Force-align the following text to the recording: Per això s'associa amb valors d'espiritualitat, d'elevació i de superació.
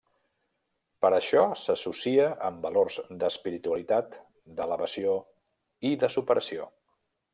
Per 1.05 1.09
això 1.17 1.43
s'associa 1.63 2.25
amb 2.49 2.65
valors 2.67 2.97
d'espiritualitat, 3.25 4.17
d'elevació 4.61 5.15
i 5.91 5.93
de 6.05 6.11
superació. 6.17 6.67